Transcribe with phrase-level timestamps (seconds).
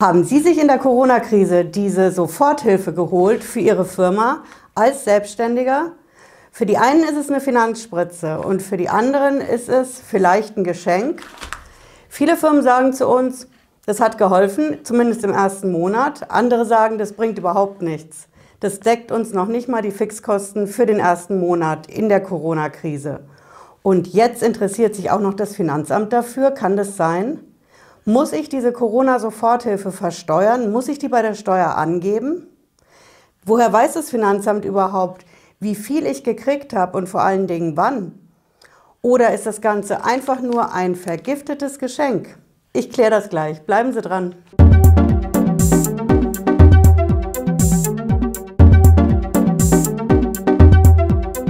[0.00, 4.44] Haben Sie sich in der Corona-Krise diese Soforthilfe geholt für Ihre Firma
[4.76, 5.90] als Selbstständiger?
[6.52, 10.62] Für die einen ist es eine Finanzspritze und für die anderen ist es vielleicht ein
[10.62, 11.22] Geschenk.
[12.08, 13.48] Viele Firmen sagen zu uns,
[13.86, 16.30] das hat geholfen, zumindest im ersten Monat.
[16.30, 18.28] Andere sagen, das bringt überhaupt nichts.
[18.60, 23.26] Das deckt uns noch nicht mal die Fixkosten für den ersten Monat in der Corona-Krise.
[23.82, 26.52] Und jetzt interessiert sich auch noch das Finanzamt dafür.
[26.52, 27.40] Kann das sein?
[28.08, 30.72] Muss ich diese Corona-Soforthilfe versteuern?
[30.72, 32.46] Muss ich die bei der Steuer angeben?
[33.44, 35.26] Woher weiß das Finanzamt überhaupt,
[35.60, 38.18] wie viel ich gekriegt habe und vor allen Dingen wann?
[39.02, 42.38] Oder ist das Ganze einfach nur ein vergiftetes Geschenk?
[42.72, 43.60] Ich kläre das gleich.
[43.66, 44.36] Bleiben Sie dran.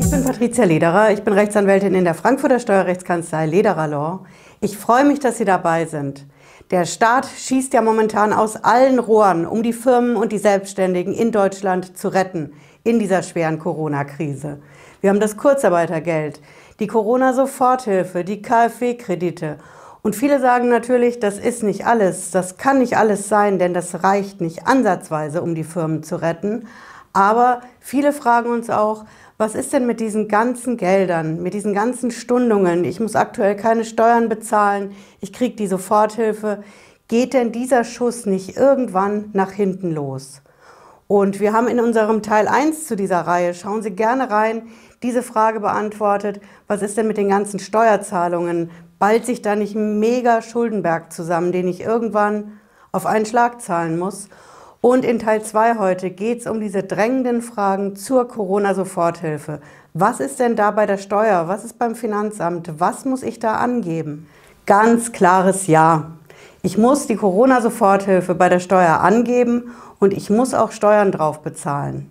[0.00, 1.12] Ich bin Patricia Lederer.
[1.12, 4.24] Ich bin Rechtsanwältin in der Frankfurter Steuerrechtskanzlei Lederer Law.
[4.60, 6.26] Ich freue mich, dass Sie dabei sind.
[6.70, 11.32] Der Staat schießt ja momentan aus allen Rohren, um die Firmen und die Selbstständigen in
[11.32, 12.52] Deutschland zu retten
[12.84, 14.60] in dieser schweren Corona-Krise.
[15.00, 16.40] Wir haben das Kurzarbeitergeld,
[16.78, 19.58] die Corona-Soforthilfe, die KfW-Kredite.
[20.02, 24.04] Und viele sagen natürlich, das ist nicht alles, das kann nicht alles sein, denn das
[24.04, 26.68] reicht nicht ansatzweise, um die Firmen zu retten.
[27.12, 29.04] Aber viele fragen uns auch,
[29.36, 32.84] was ist denn mit diesen ganzen Geldern, mit diesen ganzen Stundungen?
[32.84, 36.62] Ich muss aktuell keine Steuern bezahlen, ich kriege die Soforthilfe.
[37.08, 40.42] Geht denn dieser Schuss nicht irgendwann nach hinten los?
[41.08, 44.68] Und wir haben in unserem Teil 1 zu dieser Reihe, schauen Sie gerne rein,
[45.02, 48.70] diese Frage beantwortet, was ist denn mit den ganzen Steuerzahlungen?
[49.00, 52.60] Bald sich da nicht ein mega Schuldenberg zusammen, den ich irgendwann
[52.92, 54.28] auf einen Schlag zahlen muss?
[54.82, 59.60] Und in Teil 2 heute geht es um diese drängenden Fragen zur Corona-Soforthilfe.
[59.92, 61.48] Was ist denn da bei der Steuer?
[61.48, 62.80] Was ist beim Finanzamt?
[62.80, 64.26] Was muss ich da angeben?
[64.64, 66.12] Ganz klares Ja.
[66.62, 72.10] Ich muss die Corona-Soforthilfe bei der Steuer angeben und ich muss auch Steuern drauf bezahlen.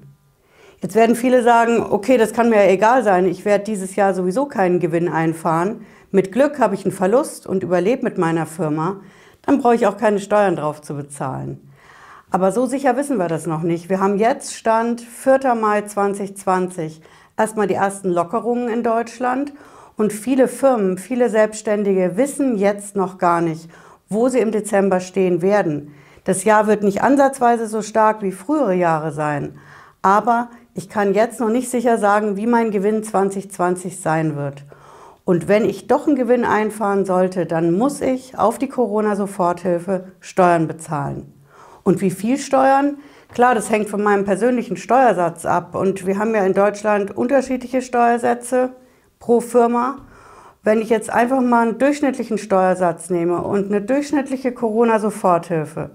[0.81, 4.14] Jetzt werden viele sagen, okay, das kann mir ja egal sein, ich werde dieses Jahr
[4.14, 5.88] sowieso keinen Gewinn einfahren.
[6.12, 8.97] Mit Glück habe ich einen Verlust und überlebe mit meiner Firma,
[9.41, 11.69] dann brauche ich auch keine Steuern drauf zu bezahlen.
[12.31, 13.90] Aber so sicher wissen wir das noch nicht.
[13.90, 15.56] Wir haben jetzt Stand 4.
[15.56, 17.01] Mai 2020
[17.35, 19.51] erstmal die ersten Lockerungen in Deutschland
[19.97, 23.67] und viele Firmen, viele Selbstständige wissen jetzt noch gar nicht,
[24.09, 25.95] wo sie im Dezember stehen werden.
[26.23, 29.57] Das Jahr wird nicht ansatzweise so stark wie frühere Jahre sein,
[30.03, 34.66] aber ich kann jetzt noch nicht sicher sagen, wie mein Gewinn 2020 sein wird.
[35.25, 40.67] Und wenn ich doch einen Gewinn einfahren sollte, dann muss ich auf die Corona-Soforthilfe Steuern
[40.67, 41.38] bezahlen.
[41.84, 42.97] Und wie viel Steuern?
[43.34, 45.75] Klar, das hängt von meinem persönlichen Steuersatz ab.
[45.75, 48.72] Und wir haben ja in Deutschland unterschiedliche Steuersätze
[49.19, 50.00] pro Firma.
[50.63, 55.91] Wenn ich jetzt einfach mal einen durchschnittlichen Steuersatz nehme und eine durchschnittliche Corona-Soforthilfe,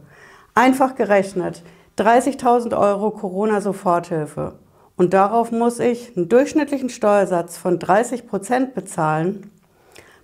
[0.55, 1.63] einfach gerechnet,
[1.99, 4.55] 30.000 Euro Corona-Soforthilfe
[4.97, 9.51] und darauf muss ich einen durchschnittlichen Steuersatz von 30 Prozent bezahlen,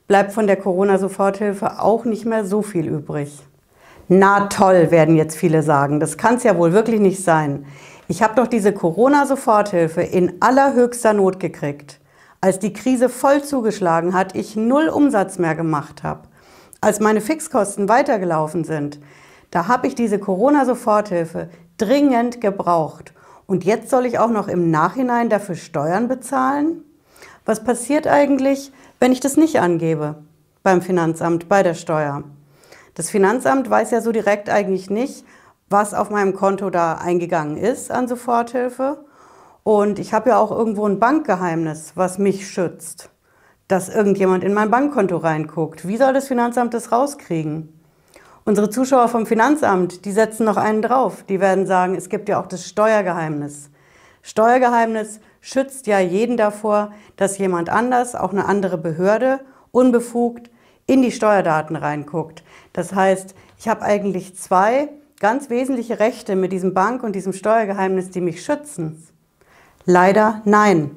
[0.07, 3.43] bleibt von der Corona-Soforthilfe auch nicht mehr so viel übrig.
[4.13, 6.01] Na toll, werden jetzt viele sagen.
[6.01, 7.65] Das kann es ja wohl wirklich nicht sein.
[8.09, 12.01] Ich habe doch diese Corona-Soforthilfe in allerhöchster Not gekriegt.
[12.41, 16.23] Als die Krise voll zugeschlagen hat, ich null Umsatz mehr gemacht habe.
[16.81, 18.99] Als meine Fixkosten weitergelaufen sind,
[19.53, 21.49] da habe ich diese Corona-Soforthilfe
[21.79, 23.15] dringend gebraucht.
[23.47, 26.83] Und jetzt soll ich auch noch im Nachhinein dafür Steuern bezahlen?
[27.45, 30.17] Was passiert eigentlich, wenn ich das nicht angebe
[30.65, 32.25] beim Finanzamt, bei der Steuer?
[32.95, 35.25] Das Finanzamt weiß ja so direkt eigentlich nicht,
[35.69, 39.05] was auf meinem Konto da eingegangen ist an Soforthilfe.
[39.63, 43.11] Und ich habe ja auch irgendwo ein Bankgeheimnis, was mich schützt,
[43.69, 45.87] dass irgendjemand in mein Bankkonto reinguckt.
[45.87, 47.81] Wie soll das Finanzamt das rauskriegen?
[48.45, 51.25] Unsere Zuschauer vom Finanzamt, die setzen noch einen drauf.
[51.29, 53.71] Die werden sagen, es gibt ja auch das Steuergeheimnis.
[54.23, 59.41] Steuergeheimnis schützt ja jeden davor, dass jemand anders, auch eine andere Behörde,
[59.73, 60.51] unbefugt
[60.87, 62.43] in die Steuerdaten reinguckt.
[62.73, 64.89] Das heißt, ich habe eigentlich zwei
[65.19, 69.07] ganz wesentliche Rechte mit diesem Bank- und diesem Steuergeheimnis, die mich schützen.
[69.85, 70.91] Leider nein.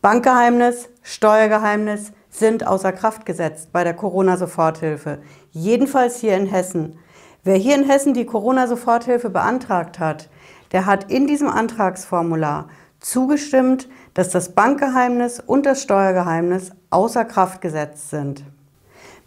[0.00, 5.18] Bankgeheimnis, Steuergeheimnis sind außer Kraft gesetzt bei der Corona-Soforthilfe.
[5.50, 6.98] Jedenfalls hier in Hessen.
[7.42, 10.28] Wer hier in Hessen die Corona-Soforthilfe beantragt hat,
[10.72, 12.68] der hat in diesem Antragsformular
[13.00, 18.44] zugestimmt, dass das Bankgeheimnis und das Steuergeheimnis außer Kraft gesetzt sind.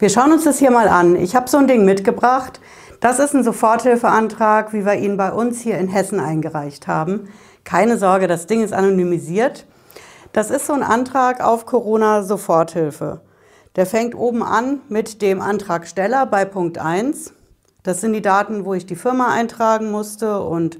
[0.01, 1.15] Wir schauen uns das hier mal an.
[1.15, 2.59] Ich habe so ein Ding mitgebracht.
[3.01, 7.29] Das ist ein Soforthilfeantrag, wie wir ihn bei uns hier in Hessen eingereicht haben.
[7.65, 9.67] Keine Sorge, das Ding ist anonymisiert.
[10.33, 13.21] Das ist so ein Antrag auf Corona-Soforthilfe.
[13.75, 17.33] Der fängt oben an mit dem Antragsteller bei Punkt 1.
[17.83, 20.79] Das sind die Daten, wo ich die Firma eintragen musste und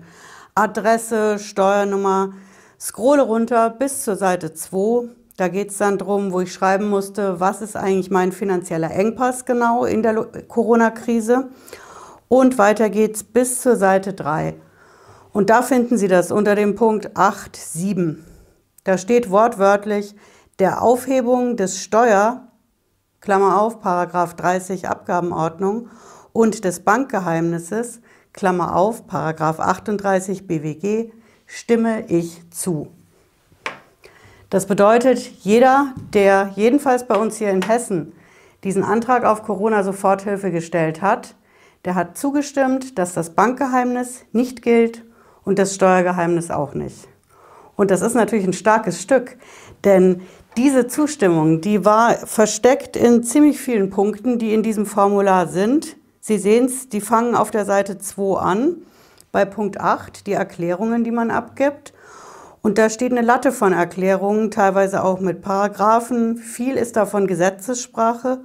[0.56, 2.32] Adresse, Steuernummer.
[2.80, 5.10] Scrolle runter bis zur Seite 2.
[5.38, 9.46] Da geht es dann darum, wo ich schreiben musste, was ist eigentlich mein finanzieller Engpass
[9.46, 10.16] genau in der
[10.48, 11.50] Corona-Krise.
[12.28, 14.56] Und weiter geht's bis zur Seite 3.
[15.34, 18.18] Und da finden Sie das unter dem Punkt 8.7.
[18.84, 20.16] Da steht wortwörtlich
[20.60, 22.48] der Aufhebung des Steuer,
[23.20, 25.90] Klammer auf, Paragraph 30 Abgabenordnung
[26.34, 28.02] und des Bankgeheimnisses,
[28.34, 31.12] Klammer auf, Paragraph 38 BWG,
[31.46, 32.88] stimme ich zu.
[34.52, 38.12] Das bedeutet, jeder, der jedenfalls bei uns hier in Hessen
[38.66, 41.36] diesen Antrag auf Corona-Soforthilfe gestellt hat,
[41.86, 45.06] der hat zugestimmt, dass das Bankgeheimnis nicht gilt
[45.46, 47.08] und das Steuergeheimnis auch nicht.
[47.78, 49.38] Und das ist natürlich ein starkes Stück,
[49.86, 50.24] denn
[50.58, 55.96] diese Zustimmung, die war versteckt in ziemlich vielen Punkten, die in diesem Formular sind.
[56.20, 58.76] Sie sehen es, die fangen auf der Seite 2 an,
[59.32, 61.94] bei Punkt 8, die Erklärungen, die man abgibt.
[62.62, 66.38] Und da steht eine Latte von Erklärungen, teilweise auch mit Paragraphen.
[66.38, 68.42] Viel ist davon Gesetzessprache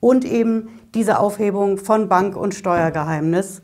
[0.00, 3.60] und eben diese Aufhebung von Bank- und Steuergeheimnis.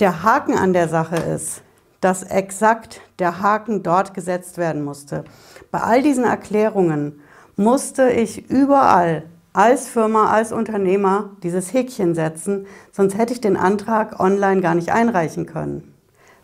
[0.00, 1.62] Der Haken an der Sache ist,
[2.00, 5.24] dass exakt der Haken dort gesetzt werden musste.
[5.70, 7.20] Bei all diesen Erklärungen
[7.56, 14.18] musste ich überall als Firma, als Unternehmer dieses Häkchen setzen, sonst hätte ich den Antrag
[14.18, 15.93] online gar nicht einreichen können.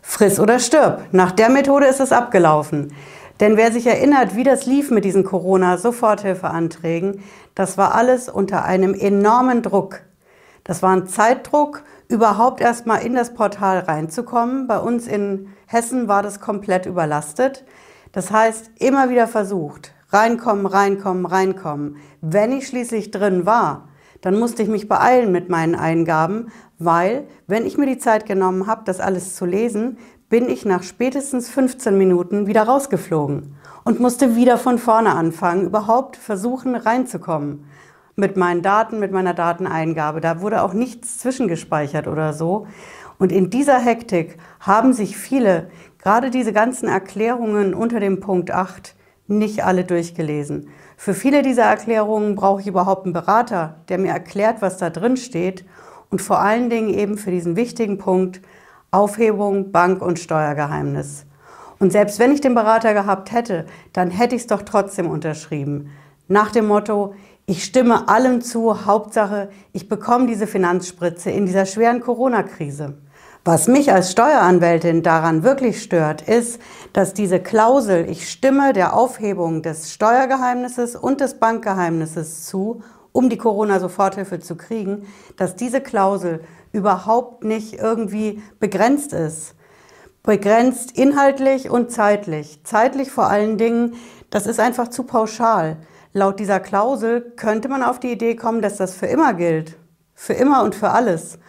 [0.01, 1.05] Friss oder stirb.
[1.11, 2.93] Nach der Methode ist es abgelaufen.
[3.39, 7.23] Denn wer sich erinnert, wie das lief mit diesen Corona-Soforthilfeanträgen,
[7.55, 10.01] das war alles unter einem enormen Druck.
[10.63, 14.67] Das war ein Zeitdruck, überhaupt erstmal in das Portal reinzukommen.
[14.67, 17.63] Bei uns in Hessen war das komplett überlastet.
[18.11, 21.95] Das heißt, immer wieder versucht, reinkommen, reinkommen, reinkommen.
[22.19, 23.87] Wenn ich schließlich drin war,
[24.21, 28.67] dann musste ich mich beeilen mit meinen Eingaben, weil wenn ich mir die Zeit genommen
[28.67, 29.97] habe, das alles zu lesen,
[30.29, 36.15] bin ich nach spätestens 15 Minuten wieder rausgeflogen und musste wieder von vorne anfangen, überhaupt
[36.15, 37.65] versuchen reinzukommen
[38.15, 40.21] mit meinen Daten, mit meiner Dateneingabe.
[40.21, 42.67] Da wurde auch nichts zwischengespeichert oder so.
[43.17, 45.69] Und in dieser Hektik haben sich viele,
[46.01, 48.95] gerade diese ganzen Erklärungen unter dem Punkt 8,
[49.27, 50.69] nicht alle durchgelesen.
[50.97, 55.17] Für viele dieser Erklärungen brauche ich überhaupt einen Berater, der mir erklärt, was da drin
[55.17, 55.65] steht.
[56.09, 58.41] Und vor allen Dingen eben für diesen wichtigen Punkt,
[58.91, 61.25] Aufhebung Bank- und Steuergeheimnis.
[61.79, 65.89] Und selbst wenn ich den Berater gehabt hätte, dann hätte ich es doch trotzdem unterschrieben.
[66.27, 67.15] Nach dem Motto,
[67.45, 72.97] ich stimme allem zu, Hauptsache, ich bekomme diese Finanzspritze in dieser schweren Corona-Krise.
[73.43, 76.61] Was mich als Steueranwältin daran wirklich stört, ist,
[76.93, 83.39] dass diese Klausel, ich stimme der Aufhebung des Steuergeheimnisses und des Bankgeheimnisses zu, um die
[83.39, 85.07] Corona-Soforthilfe zu kriegen,
[85.37, 89.55] dass diese Klausel überhaupt nicht irgendwie begrenzt ist.
[90.21, 92.59] Begrenzt inhaltlich und zeitlich.
[92.63, 93.95] Zeitlich vor allen Dingen,
[94.29, 95.77] das ist einfach zu pauschal.
[96.13, 99.77] Laut dieser Klausel könnte man auf die Idee kommen, dass das für immer gilt.
[100.13, 101.39] Für immer und für alles.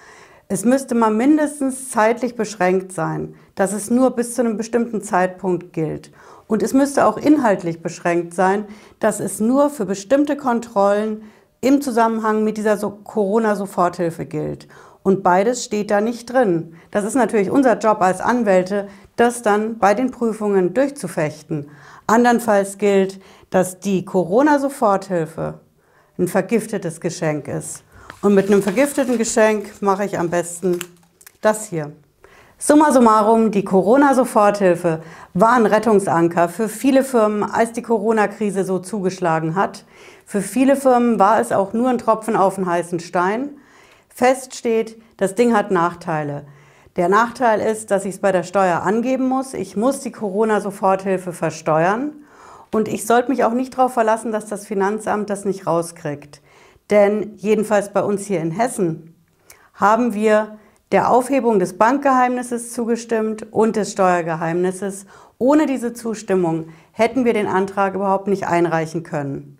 [0.53, 5.73] Es müsste mal mindestens zeitlich beschränkt sein, dass es nur bis zu einem bestimmten Zeitpunkt
[5.73, 6.13] gilt.
[6.47, 8.67] Und es müsste auch inhaltlich beschränkt sein,
[9.01, 11.23] dass es nur für bestimmte Kontrollen
[11.63, 14.69] im Zusammenhang mit dieser Corona-Soforthilfe gilt.
[15.03, 16.75] Und beides steht da nicht drin.
[16.91, 21.71] Das ist natürlich unser Job als Anwälte, das dann bei den Prüfungen durchzufechten.
[22.07, 25.61] Andernfalls gilt, dass die Corona-Soforthilfe
[26.19, 27.85] ein vergiftetes Geschenk ist.
[28.23, 30.79] Und mit einem vergifteten Geschenk mache ich am besten
[31.41, 31.91] das hier.
[32.57, 35.03] Summa summarum, die Corona-Soforthilfe
[35.35, 39.85] war ein Rettungsanker für viele Firmen, als die Corona-Krise so zugeschlagen hat.
[40.25, 43.57] Für viele Firmen war es auch nur ein Tropfen auf den heißen Stein.
[44.09, 46.45] Fest steht, das Ding hat Nachteile.
[46.95, 49.53] Der Nachteil ist, dass ich es bei der Steuer angeben muss.
[49.53, 52.13] Ich muss die Corona-Soforthilfe versteuern.
[52.71, 56.42] Und ich sollte mich auch nicht darauf verlassen, dass das Finanzamt das nicht rauskriegt.
[56.93, 59.15] Denn jedenfalls bei uns hier in Hessen
[59.73, 60.59] haben wir
[60.93, 65.07] der Aufhebung des Bankgeheimnisses zugestimmt und des Steuergeheimnisses.
[65.39, 69.57] Ohne diese Zustimmung hätten wir den Antrag überhaupt nicht einreichen können.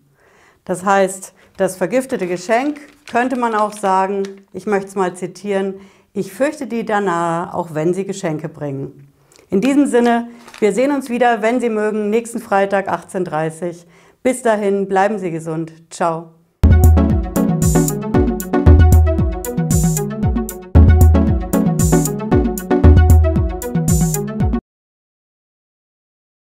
[0.67, 2.79] Das heißt, das vergiftete Geschenk
[3.11, 5.77] könnte man auch sagen, ich möchte es mal zitieren,
[6.13, 9.09] ich fürchte die Danae, auch wenn sie Geschenke bringen.
[9.49, 13.75] In diesem Sinne, wir sehen uns wieder, wenn Sie mögen, nächsten Freitag 18.30 Uhr.
[14.23, 15.73] Bis dahin, bleiben Sie gesund.
[15.89, 16.42] Ciao.